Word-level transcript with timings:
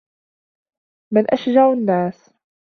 مَنْ 1.13 1.25
أَشْجَعُ 1.33 1.73
النَّاسِ 1.73 2.33